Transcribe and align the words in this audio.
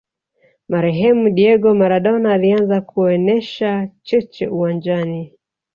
marehemu 0.71 1.25
diego 1.35 1.69
maradona 1.81 2.33
alianza 2.33 2.81
kuonesha 2.81 3.87
cheche 4.03 4.47
uwanjani 4.47 5.33